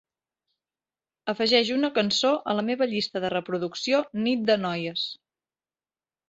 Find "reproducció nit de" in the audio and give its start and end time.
3.35-4.57